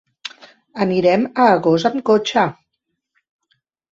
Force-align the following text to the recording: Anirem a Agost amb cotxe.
Anirem 0.85 1.25
a 1.43 1.51
Agost 1.57 1.89
amb 1.89 2.01
cotxe. 2.09 2.45